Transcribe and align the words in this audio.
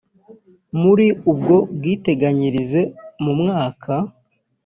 muri 0.81 1.07
ubwo 1.31 1.55
bwiteganyirize 1.75 2.81
mu 3.23 3.33
mwaka 3.39 3.93